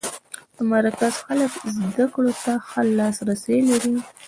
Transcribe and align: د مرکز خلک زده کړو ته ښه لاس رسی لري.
د 0.55 0.57
مرکز 0.73 1.13
خلک 1.25 1.51
زده 1.75 2.05
کړو 2.13 2.31
ته 2.43 2.51
ښه 2.67 2.81
لاس 2.99 3.17
رسی 3.29 3.59
لري. 3.69 3.95